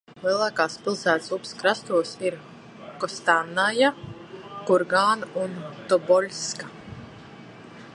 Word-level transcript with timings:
Lielākās 0.21 0.77
pilsētas 0.85 1.33
upes 1.37 1.51
krastos 1.59 2.13
ir 2.29 2.39
Kostanaja, 3.05 3.93
Kurgāna 4.71 5.31
un 5.45 5.57
Toboļska. 5.93 6.77